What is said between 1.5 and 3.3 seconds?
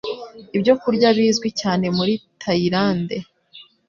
cyane muri Tayilande